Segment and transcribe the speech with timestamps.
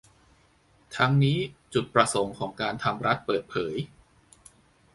[0.97, 1.37] ทั้งนี้
[1.73, 3.75] จุดประสงค์ของการทำรัฐเปิดเผย